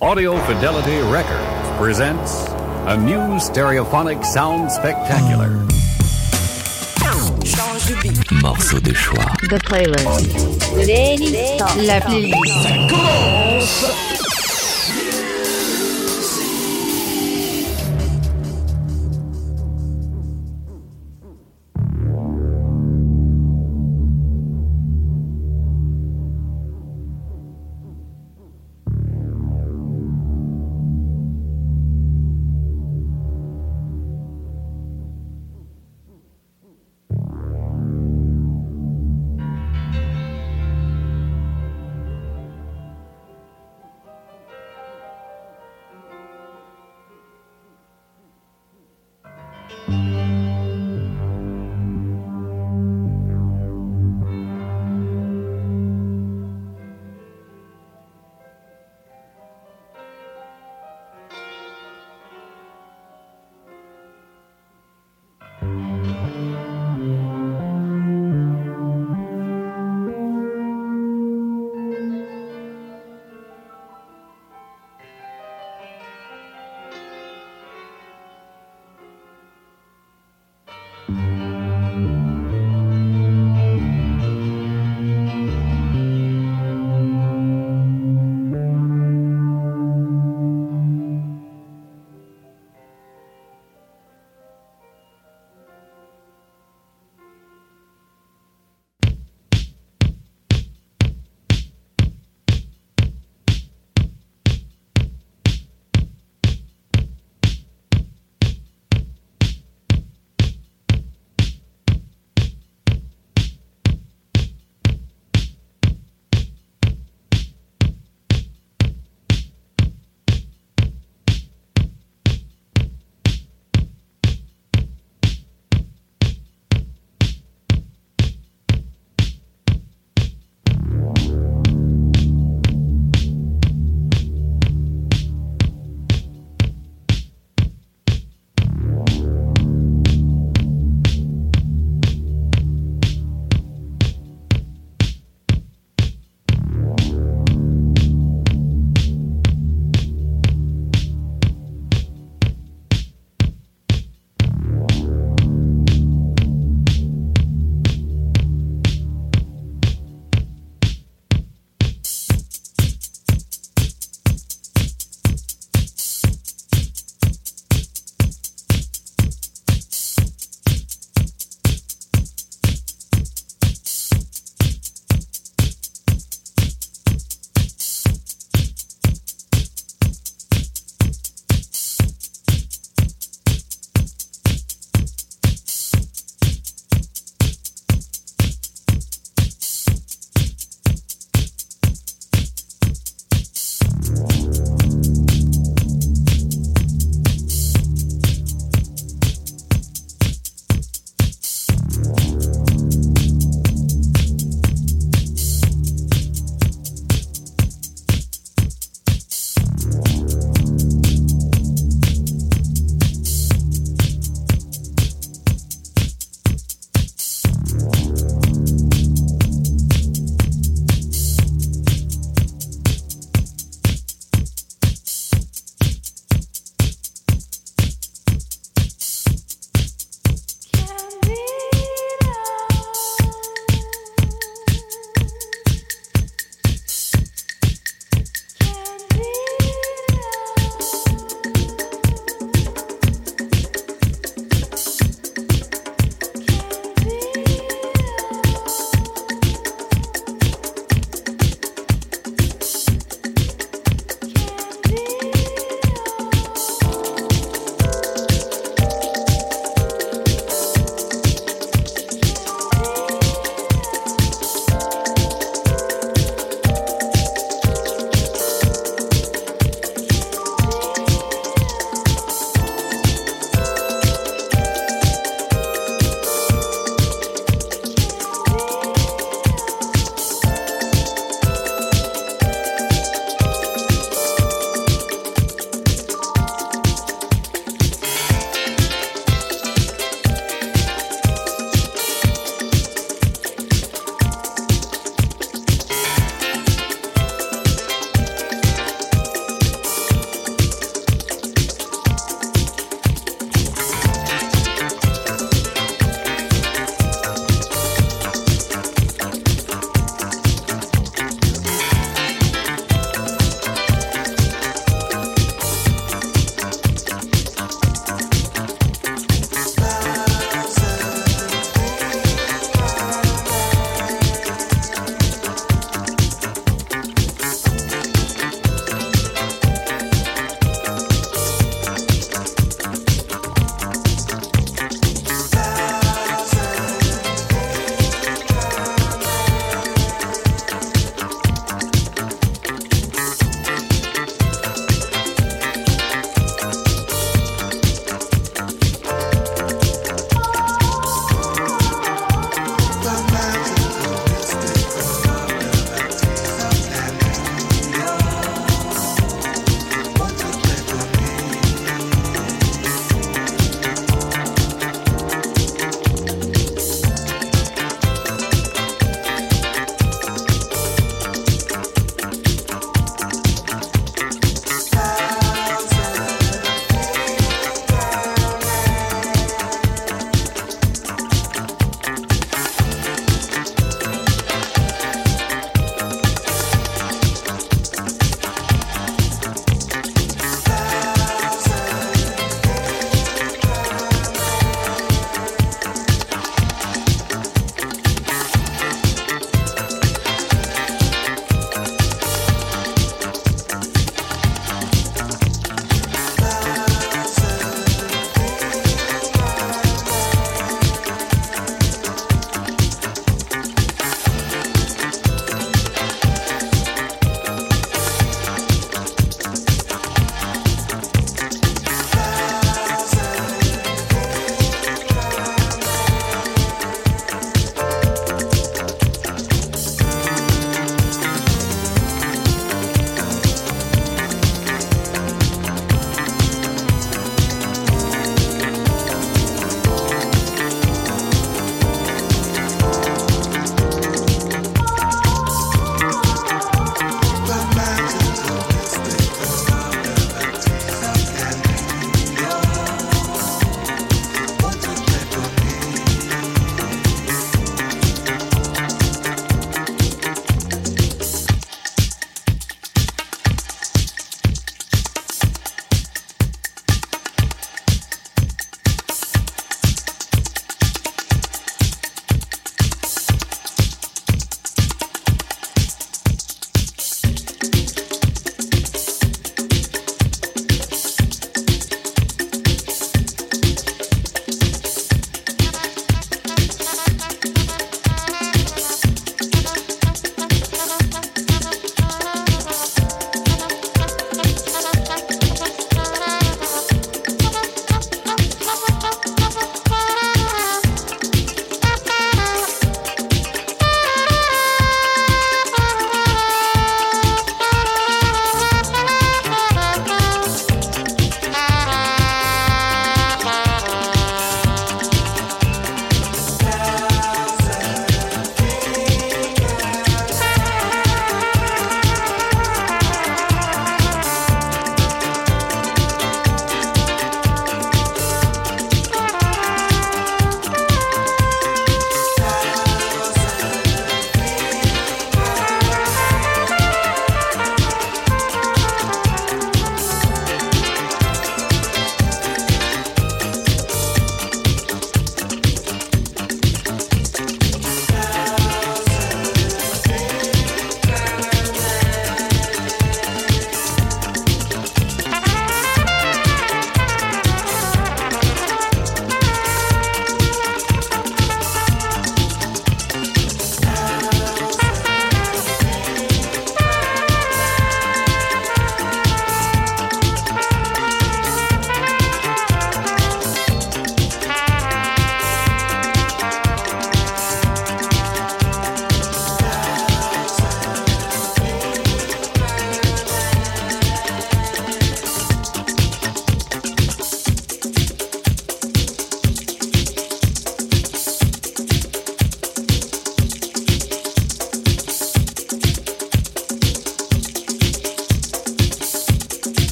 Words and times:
Audio 0.00 0.38
Fidelity 0.46 1.00
Records 1.10 1.76
presents 1.76 2.46
a 2.86 2.96
new 2.96 3.18
stereophonic 3.40 4.24
sound 4.24 4.70
spectacular. 4.70 5.48
Morceau 8.40 8.78
de 8.78 8.94
choix. 8.94 9.26
The 9.48 9.58
playlist. 9.58 10.06
La 11.84 11.98
playlist. 11.98 13.08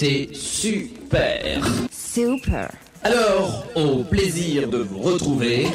Été 0.00 0.30
super. 0.32 1.60
Super. 1.90 2.70
Alors, 3.02 3.64
au 3.74 4.04
plaisir 4.04 4.68
de 4.68 4.78
vous 4.78 5.00
retrouver. 5.00 5.66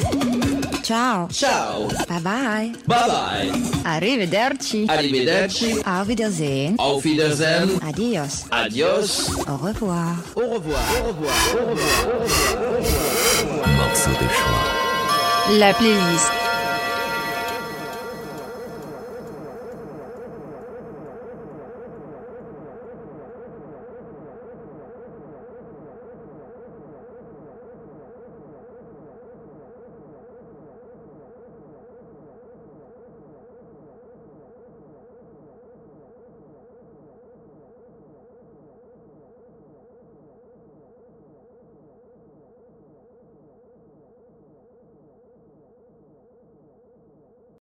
Ciao. 0.82 1.28
Ciao. 1.28 1.88
Bye 2.08 2.20
bye. 2.22 2.72
Bye 2.86 3.06
bye. 3.06 3.52
Arrivederci. 3.84 4.86
Arrivederci. 4.88 5.74
Auf 5.84 6.08
Wiedersehen. 6.08 6.74
Auf 6.78 7.04
Wiedersehen. 7.04 7.68
Adios. 7.86 8.46
Adios. 8.50 9.28
Au 9.46 9.58
revoir. 9.58 10.16
Au 10.36 10.48
revoir. 10.54 10.86
Au 10.96 11.10
revoir. 11.10 11.34
Au 11.52 11.68
revoir. 11.68 11.94
Au 12.08 12.70
revoir. 12.80 12.96
Morceau 13.76 14.10
de 14.10 14.28
choix. 14.30 15.58
La 15.58 15.74
playlist 15.74 16.43